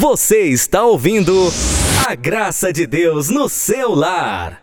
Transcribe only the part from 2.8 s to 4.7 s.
Deus no seu lar.